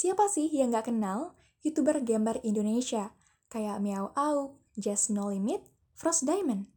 [0.00, 3.12] Siapa sih yang gak kenal YouTuber gambar Indonesia
[3.52, 5.60] kayak Meow Au, Just No Limit,
[5.92, 6.72] Frost Diamond?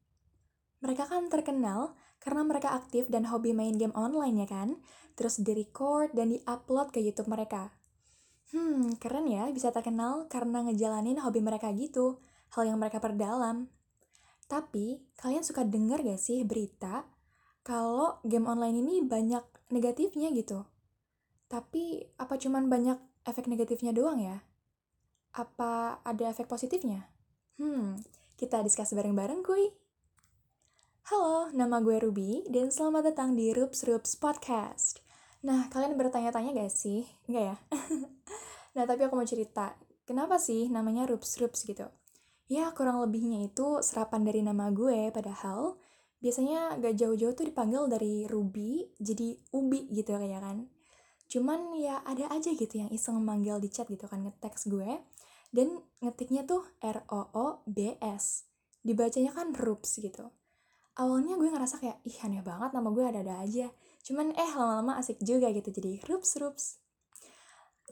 [0.84, 4.76] Mereka kan terkenal karena mereka aktif dan hobi main game online ya kan?
[5.16, 7.72] Terus di-record dan di-upload ke YouTube mereka.
[8.52, 12.20] Hmm, keren ya bisa terkenal karena ngejalanin hobi mereka gitu,
[12.60, 13.72] hal yang mereka perdalam.
[14.52, 17.08] Tapi, kalian suka denger gak sih berita
[17.64, 20.68] kalau game online ini banyak negatifnya gitu?
[21.48, 24.44] Tapi, apa cuman banyak efek negatifnya doang ya?
[25.34, 27.08] Apa ada efek positifnya?
[27.56, 28.04] Hmm,
[28.36, 29.72] kita diskus bareng-bareng kuy.
[31.08, 35.04] Halo, nama gue Ruby, dan selamat datang di Rups Rups Podcast.
[35.44, 37.04] Nah, kalian bertanya-tanya gak sih?
[37.28, 37.58] Enggak ya?
[38.76, 39.76] nah, tapi aku mau cerita,
[40.08, 41.88] kenapa sih namanya Rups Rups gitu?
[42.48, 45.80] Ya, kurang lebihnya itu serapan dari nama gue, padahal
[46.24, 50.72] biasanya gak jauh-jauh tuh dipanggil dari Ruby jadi Ubi gitu kayak kan.
[51.34, 55.02] Cuman ya ada aja gitu yang iseng manggil di chat gitu kan ngeteks gue.
[55.50, 58.26] Dan ngetiknya tuh R-O-O-B-S.
[58.86, 60.30] Dibacanya kan Rups gitu.
[60.94, 65.24] Awalnya gue ngerasa kayak, ih aneh banget nama gue ada-ada aja Cuman eh lama-lama asik
[65.24, 66.66] juga gitu jadi rups rups.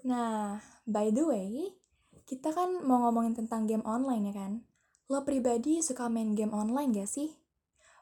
[0.03, 1.71] Nah, by the way,
[2.27, 4.51] kita kan mau ngomongin tentang game online ya kan?
[5.07, 7.31] Lo pribadi suka main game online gak sih?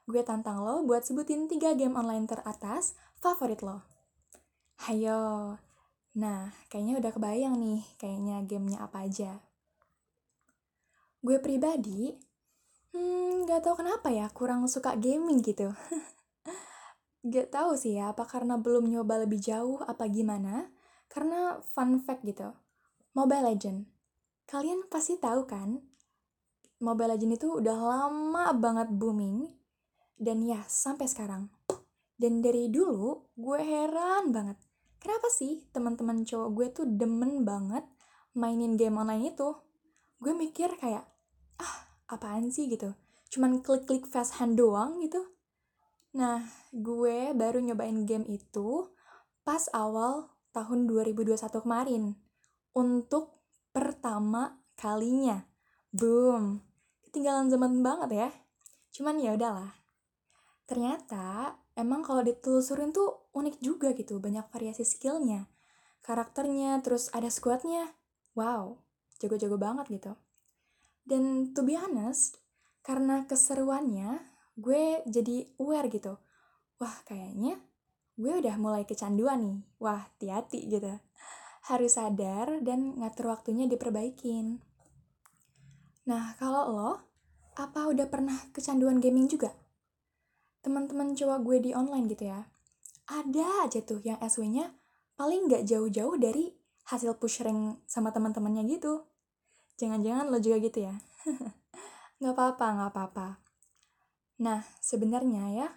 [0.09, 3.85] Gue tantang lo buat sebutin 3 game online teratas favorit lo.
[4.79, 5.59] Hayo.
[6.15, 9.43] Nah, kayaknya udah kebayang nih kayaknya gamenya apa aja.
[11.19, 12.15] Gue pribadi,
[12.95, 15.75] hmm, gak tau kenapa ya kurang suka gaming gitu.
[17.27, 20.71] Gak tahu sih ya, apa karena belum nyoba lebih jauh apa gimana?
[21.11, 22.47] Karena fun fact gitu,
[23.11, 23.83] Mobile Legend.
[24.47, 25.75] Kalian pasti tahu kan,
[26.79, 29.51] Mobile Legend itu udah lama banget booming,
[30.15, 31.51] dan ya sampai sekarang.
[32.15, 34.68] Dan dari dulu, gue heran banget.
[34.99, 37.87] Kenapa sih teman-teman cowok gue tuh demen banget
[38.35, 39.55] mainin game online itu?
[40.19, 41.07] Gue mikir kayak,
[41.59, 41.75] ah
[42.11, 42.91] apaan sih gitu?
[43.31, 45.23] Cuman klik-klik fast hand doang gitu
[46.17, 46.41] Nah,
[46.73, 48.89] gue baru nyobain game itu
[49.45, 52.17] pas awal tahun 2021 kemarin.
[52.73, 55.45] Untuk pertama kalinya.
[55.93, 56.65] Boom.
[57.05, 58.29] Ketinggalan zaman banget ya.
[58.89, 59.69] Cuman ya udahlah.
[60.65, 65.47] Ternyata emang kalau ditelusurin tuh unik juga gitu, banyak variasi skillnya.
[66.01, 67.93] Karakternya, terus ada squadnya.
[68.33, 68.81] Wow,
[69.19, 70.13] jago-jago banget gitu.
[71.03, 72.39] Dan to be honest,
[72.85, 74.21] karena keseruannya,
[74.57, 76.17] gue jadi aware gitu.
[76.79, 77.59] Wah, kayaknya
[78.19, 79.59] gue udah mulai kecanduan nih.
[79.79, 80.99] Wah, hati-hati gitu.
[81.67, 84.59] Harus sadar dan ngatur waktunya diperbaikin.
[86.09, 86.91] Nah, kalau lo,
[87.59, 89.51] apa udah pernah kecanduan gaming juga?
[90.63, 92.47] Teman-teman cowok gue di online gitu ya.
[93.09, 94.69] Ada aja tuh yang SW-nya
[95.17, 96.53] paling nggak jauh-jauh dari
[96.93, 99.01] hasil push rank sama teman-temannya gitu.
[99.81, 100.93] Jangan-jangan lo juga gitu ya.
[102.21, 103.27] nggak apa-apa, nggak apa-apa.
[104.45, 105.67] Nah, sebenarnya ya,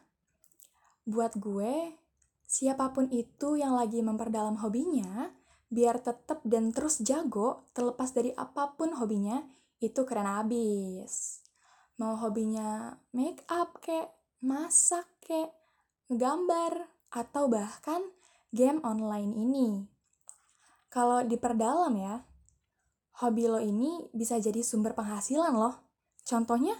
[1.09, 1.97] buat gue,
[2.45, 5.33] siapa pun itu yang lagi memperdalam hobinya,
[5.73, 9.41] biar tetap dan terus jago, terlepas dari apa pun hobinya,
[9.81, 11.43] itu keren abis.
[11.97, 14.13] Mau hobinya make up kek,
[14.45, 15.51] masak kek,
[16.13, 18.01] gambar, atau bahkan
[18.51, 19.69] game online ini.
[20.89, 22.25] Kalau diperdalam ya,
[23.21, 25.77] hobi lo ini bisa jadi sumber penghasilan loh.
[26.25, 26.77] Contohnya,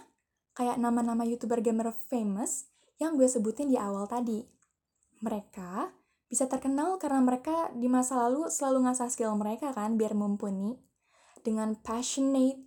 [0.57, 2.69] kayak nama-nama youtuber gamer famous
[3.01, 4.45] yang gue sebutin di awal tadi.
[5.21, 5.89] Mereka
[6.29, 10.77] bisa terkenal karena mereka di masa lalu selalu ngasah skill mereka kan biar mumpuni
[11.45, 12.57] dengan passionate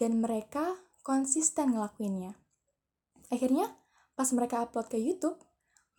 [0.00, 2.36] dan mereka konsisten ngelakuinnya.
[3.28, 3.76] Akhirnya
[4.16, 5.36] pas mereka upload ke YouTube,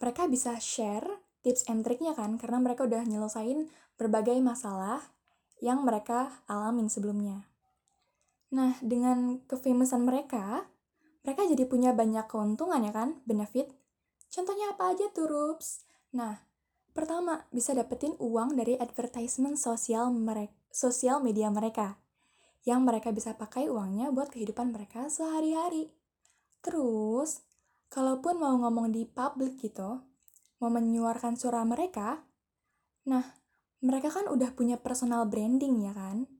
[0.01, 1.05] mereka bisa share
[1.45, 3.69] tips and triknya kan karena mereka udah nyelesain
[4.01, 5.01] berbagai masalah
[5.61, 7.45] yang mereka alamin sebelumnya.
[8.51, 10.67] Nah, dengan kefamousan mereka,
[11.23, 13.69] mereka jadi punya banyak keuntungan ya kan, benefit.
[14.27, 15.85] Contohnya apa aja tuh, Rups?
[16.17, 16.41] Nah,
[16.91, 22.01] pertama, bisa dapetin uang dari advertisement sosial mereka, sosial media mereka.
[22.67, 25.93] Yang mereka bisa pakai uangnya buat kehidupan mereka sehari-hari.
[26.59, 27.45] Terus,
[27.91, 29.99] kalaupun mau ngomong di publik gitu,
[30.63, 32.23] mau menyuarakan suara mereka,
[33.03, 33.35] nah,
[33.83, 36.31] mereka kan udah punya personal branding ya kan?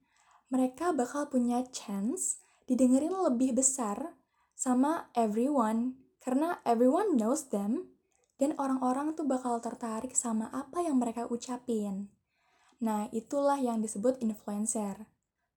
[0.48, 2.40] Mereka bakal punya chance
[2.72, 4.16] didengerin lebih besar
[4.56, 7.92] sama everyone karena everyone knows them
[8.40, 12.14] dan orang-orang tuh bakal tertarik sama apa yang mereka ucapin.
[12.82, 15.06] Nah, itulah yang disebut influencer.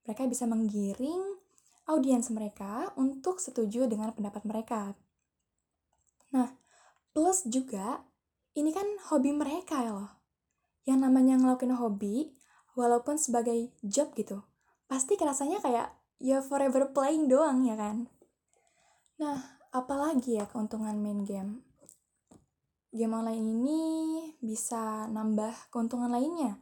[0.05, 1.41] Mereka bisa menggiring
[1.89, 4.93] audiens mereka untuk setuju dengan pendapat mereka.
[6.35, 6.51] Nah,
[7.15, 8.03] plus juga
[8.59, 10.11] ini kan hobi mereka ya loh.
[10.83, 12.35] Yang namanya ngelakuin hobi,
[12.75, 14.43] walaupun sebagai job gitu.
[14.85, 18.11] Pasti kerasanya kayak ya forever playing doang ya kan.
[19.17, 19.39] Nah,
[19.71, 21.63] apalagi ya keuntungan main game?
[22.91, 23.83] Game online ini
[24.39, 26.59] bisa nambah keuntungan lainnya.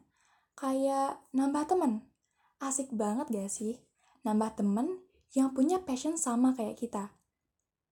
[0.53, 2.05] Kayak nambah temen.
[2.61, 3.81] Asik banget gak sih?
[4.25, 5.01] Nambah temen
[5.33, 7.13] yang punya passion sama kayak kita.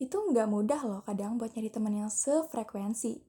[0.01, 3.21] Itu nggak mudah loh kadang buat nyari temen yang sefrekuensi.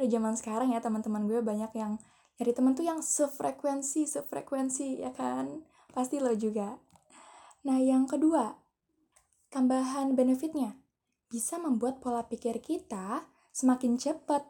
[0.00, 2.00] Ada zaman sekarang ya teman-teman gue banyak yang
[2.40, 5.60] nyari temen tuh yang sefrekuensi, sefrekuensi ya kan?
[5.92, 6.80] Pasti lo juga.
[7.68, 8.56] Nah yang kedua,
[9.52, 10.80] tambahan benefitnya
[11.28, 14.40] bisa membuat pola pikir kita semakin cepat.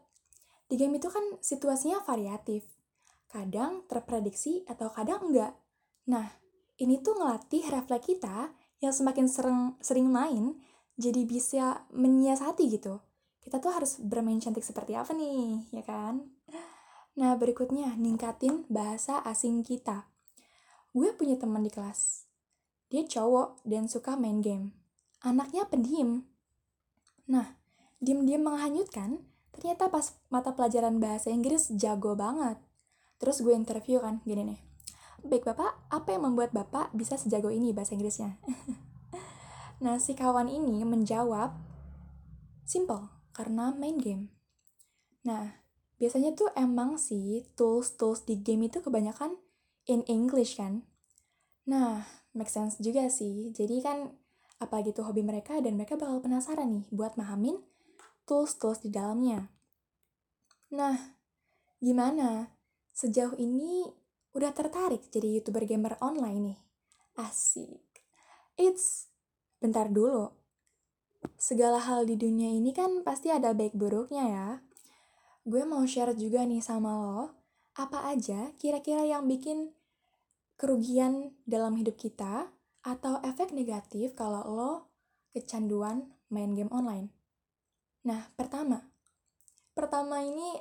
[0.70, 2.62] Di game itu kan situasinya variatif.
[3.26, 5.54] Kadang terprediksi atau kadang enggak.
[6.06, 6.30] Nah,
[6.78, 10.58] ini tuh ngelatih refleks kita yang semakin sering, sering main
[10.96, 13.04] jadi bisa menyiasati gitu.
[13.44, 16.25] Kita tuh harus bermain cantik seperti apa nih, ya kan?
[17.16, 20.08] Nah, berikutnya ningkatin bahasa asing kita.
[20.96, 22.26] Gue punya teman di kelas.
[22.88, 24.75] Dia cowok dan suka main game.
[25.20, 26.26] Anaknya pendiam.
[27.28, 27.56] Nah,
[28.00, 32.60] diem-diem menghanyutkan, ternyata pas mata pelajaran bahasa Inggris jago banget.
[33.16, 34.60] Terus gue interview kan, gini nih.
[35.25, 38.37] Baik Bapak, apa yang membuat Bapak bisa sejago ini bahasa Inggrisnya?
[39.82, 41.56] nah, si kawan ini menjawab,
[42.64, 44.32] simple, karena main game.
[45.26, 45.67] Nah,
[45.99, 49.37] biasanya tuh emang sih tools-tools di game itu kebanyakan
[49.90, 50.87] in English kan.
[51.67, 52.06] Nah,
[52.37, 53.50] make sense juga sih.
[53.50, 54.14] Jadi kan
[54.62, 57.61] apalagi itu hobi mereka dan mereka bakal penasaran nih buat mahamin
[58.25, 59.50] tools-tools di dalamnya.
[60.75, 61.19] Nah,
[61.79, 62.55] gimana?
[62.96, 63.84] Sejauh ini
[64.32, 66.58] udah tertarik jadi youtuber gamer online nih?
[67.17, 67.82] Asik.
[68.56, 69.12] It's
[69.61, 70.32] bentar dulu.
[71.37, 74.49] Segala hal di dunia ini kan pasti ada baik buruknya ya.
[75.47, 77.23] Gue mau share juga nih sama lo,
[77.76, 79.70] apa aja kira-kira yang bikin
[80.56, 82.49] kerugian dalam hidup kita
[82.81, 84.73] atau efek negatif kalau lo
[85.37, 87.12] kecanduan main game online.
[88.08, 88.87] Nah, pertama,
[89.76, 90.56] pertama ini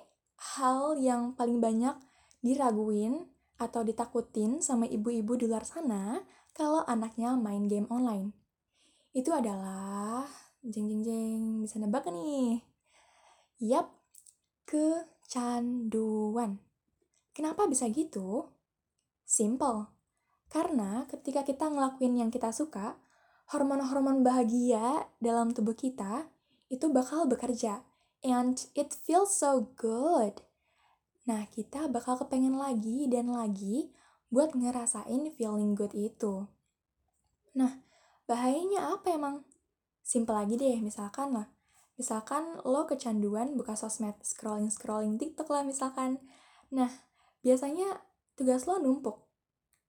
[0.57, 1.95] hal yang paling banyak
[2.43, 6.19] diraguin atau ditakutin sama ibu-ibu di luar sana
[6.51, 8.35] kalau anaknya main game online.
[9.15, 10.27] Itu adalah
[10.59, 12.59] jeng jeng jeng bisa nebak nih.
[13.63, 13.87] Yap,
[14.67, 16.59] kecanduan.
[17.31, 18.51] Kenapa bisa gitu?
[19.23, 19.87] Simple.
[20.51, 22.99] Karena ketika kita ngelakuin yang kita suka,
[23.55, 26.27] hormon-hormon bahagia dalam tubuh kita
[26.67, 27.87] itu bakal bekerja.
[28.19, 30.43] And it feels so good.
[31.23, 33.95] Nah, kita bakal kepengen lagi dan lagi
[34.27, 36.51] buat ngerasain feeling good itu.
[37.55, 37.84] Nah,
[38.25, 39.45] bahayanya apa emang?
[40.05, 41.47] Simpel lagi deh, misalkan lah.
[41.95, 46.19] Misalkan lo kecanduan buka sosmed, scrolling-scrolling TikTok lah misalkan.
[46.69, 46.91] Nah,
[47.41, 48.03] biasanya
[48.35, 49.23] tugas lo numpuk.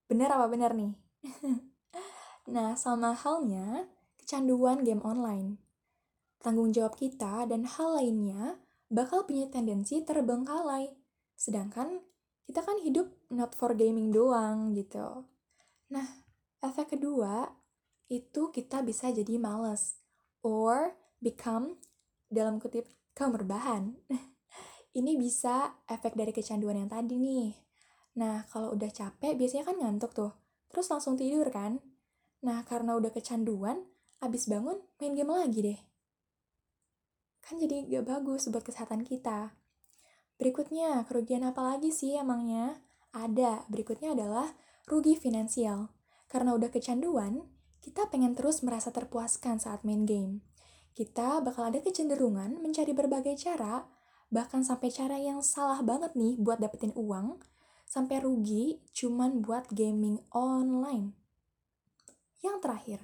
[0.06, 0.94] Bener apa bener nih?
[2.54, 3.90] nah, sama halnya
[4.22, 5.66] kecanduan game online
[6.46, 10.94] tanggung jawab kita dan hal lainnya bakal punya tendensi terbengkalai.
[11.34, 11.98] Sedangkan
[12.46, 15.26] kita kan hidup not for gaming doang gitu.
[15.90, 16.06] Nah,
[16.62, 17.50] efek kedua
[18.06, 19.99] itu kita bisa jadi males
[20.44, 21.79] or become
[22.31, 23.99] dalam kutip kaum berbahan.
[24.99, 27.53] Ini bisa efek dari kecanduan yang tadi nih.
[28.17, 30.32] Nah, kalau udah capek biasanya kan ngantuk tuh.
[30.73, 31.84] Terus langsung tidur kan?
[32.41, 33.84] Nah, karena udah kecanduan,
[34.25, 35.81] abis bangun main game lagi deh
[37.46, 39.55] kan jadi gak bagus buat kesehatan kita.
[40.36, 42.82] Berikutnya, kerugian apa lagi sih emangnya?
[43.15, 44.51] Ada, berikutnya adalah
[44.91, 45.94] rugi finansial.
[46.27, 47.46] Karena udah kecanduan,
[47.86, 50.43] kita pengen terus merasa terpuaskan saat main game.
[50.98, 53.86] Kita bakal ada kecenderungan mencari berbagai cara,
[54.26, 57.38] bahkan sampai cara yang salah banget nih buat dapetin uang,
[57.86, 61.14] sampai rugi cuman buat gaming online.
[62.43, 63.00] Yang terakhir,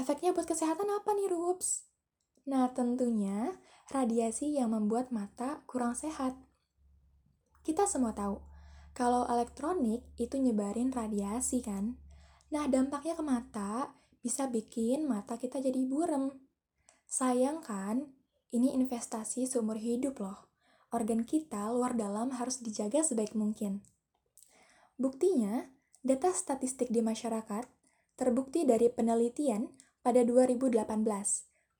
[0.00, 1.84] efeknya buat kesehatan apa nih, Rups?
[2.48, 3.52] Nah, tentunya
[3.92, 6.32] radiasi yang membuat mata kurang sehat.
[7.60, 8.40] Kita semua tahu,
[8.96, 12.00] kalau elektronik itu nyebarin radiasi kan?
[12.48, 13.92] Nah, dampaknya ke mata
[14.26, 16.34] bisa bikin mata kita jadi burem.
[17.06, 18.10] Sayang kan,
[18.50, 20.50] ini investasi seumur hidup loh.
[20.90, 23.86] Organ kita luar dalam harus dijaga sebaik mungkin.
[24.98, 25.70] Buktinya,
[26.02, 27.70] data statistik di masyarakat
[28.18, 29.70] terbukti dari penelitian
[30.02, 30.74] pada 2018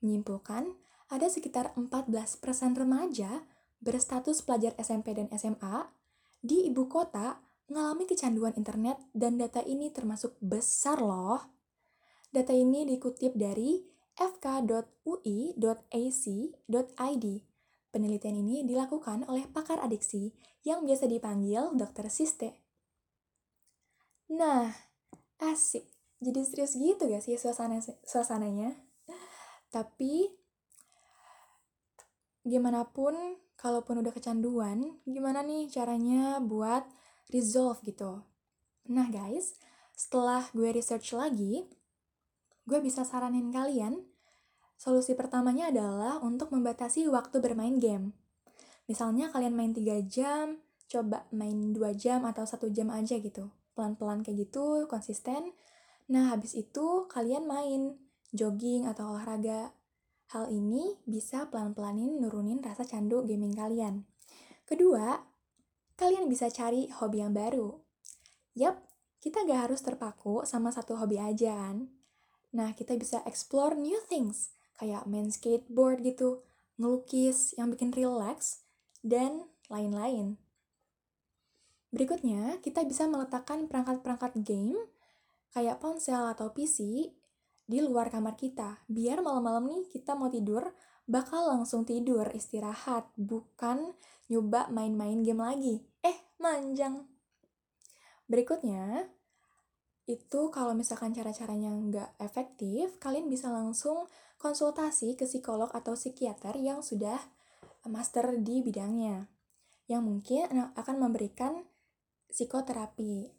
[0.06, 0.70] menyimpulkan
[1.10, 2.42] ada sekitar 14%
[2.78, 3.42] remaja
[3.82, 5.90] berstatus pelajar SMP dan SMA
[6.42, 11.55] di ibu kota mengalami kecanduan internet dan data ini termasuk besar loh.
[12.36, 13.80] Data ini dikutip dari
[14.12, 14.76] fk.ui.ac.id.
[17.88, 22.60] Penelitian ini dilakukan oleh pakar adiksi yang biasa dipanggil dokter Siste.
[24.36, 24.68] Nah,
[25.40, 25.88] asik.
[26.20, 28.76] Jadi serius gitu gak sih suasana suasananya?
[29.72, 30.28] Tapi
[32.44, 33.16] gimana pun
[33.56, 36.84] kalaupun udah kecanduan, gimana nih caranya buat
[37.32, 38.20] resolve gitu.
[38.92, 39.56] Nah guys,
[39.96, 41.64] setelah gue research lagi,
[42.66, 44.02] gue bisa saranin kalian,
[44.76, 48.12] solusi pertamanya adalah untuk membatasi waktu bermain game.
[48.90, 53.50] Misalnya kalian main 3 jam, coba main 2 jam atau 1 jam aja gitu.
[53.74, 55.54] Pelan-pelan kayak gitu, konsisten.
[56.06, 57.98] Nah, habis itu kalian main,
[58.30, 59.74] jogging atau olahraga.
[60.30, 64.06] Hal ini bisa pelan-pelanin nurunin rasa candu gaming kalian.
[64.66, 65.22] Kedua,
[65.94, 67.78] kalian bisa cari hobi yang baru.
[68.58, 68.82] Yap,
[69.22, 71.95] kita gak harus terpaku sama satu hobi aja kan.
[72.54, 76.44] Nah, kita bisa explore new things, kayak main skateboard gitu,
[76.76, 78.66] ngelukis yang bikin relax,
[79.00, 80.36] dan lain-lain.
[81.94, 84.76] Berikutnya, kita bisa meletakkan perangkat-perangkat game
[85.56, 87.08] kayak ponsel atau PC
[87.64, 88.84] di luar kamar kita.
[88.86, 90.76] Biar malam-malam nih kita mau tidur,
[91.08, 93.96] bakal langsung tidur, istirahat, bukan
[94.28, 95.74] nyoba main-main game lagi.
[96.04, 97.08] Eh, manjang.
[98.26, 99.08] Berikutnya,
[100.06, 104.06] itu kalau misalkan cara-caranya nggak efektif, kalian bisa langsung
[104.38, 107.18] konsultasi ke psikolog atau psikiater yang sudah
[107.86, 109.26] master di bidangnya.
[109.90, 110.42] Yang mungkin
[110.74, 111.66] akan memberikan
[112.30, 113.34] psikoterapi.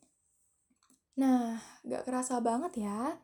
[1.17, 3.17] Nah, gak kerasa banget ya,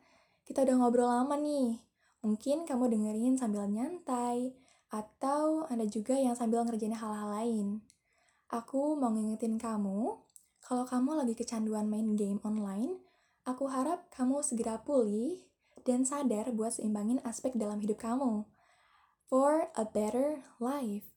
[0.44, 1.80] kita udah ngobrol lama nih.
[2.24, 4.56] Mungkin kamu dengerin sambil nyantai,
[4.94, 7.82] atau ada juga yang sambil ngerjain hal-hal lain.
[8.52, 10.20] Aku mau ngingetin kamu,
[10.64, 13.02] kalau kamu lagi kecanduan main game online,
[13.44, 15.44] aku harap kamu segera pulih
[15.84, 18.48] dan sadar buat seimbangin aspek dalam hidup kamu.
[19.28, 21.08] For a better life.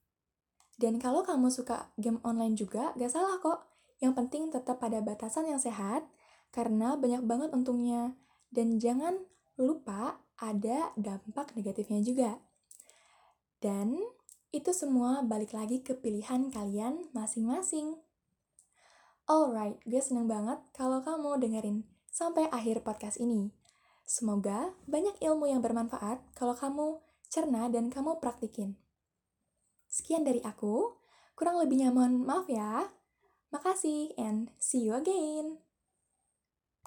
[0.78, 3.66] Dan kalau kamu suka game online juga, gak salah kok.
[3.98, 6.06] Yang penting tetap pada batasan yang sehat,
[6.54, 8.14] karena banyak banget untungnya.
[8.54, 9.18] Dan jangan
[9.58, 12.32] lupa ada dampak negatifnya juga.
[13.58, 13.98] Dan
[14.54, 17.98] itu semua balik lagi ke pilihan kalian masing-masing.
[19.28, 21.84] Alright, gue seneng banget kalau kamu dengerin
[22.18, 23.54] sampai akhir podcast ini.
[24.02, 26.98] Semoga banyak ilmu yang bermanfaat kalau kamu
[27.30, 28.74] cerna dan kamu praktikin.
[29.86, 30.98] Sekian dari aku,
[31.38, 32.90] kurang lebihnya mohon maaf ya.
[33.54, 35.62] Makasih and see you again.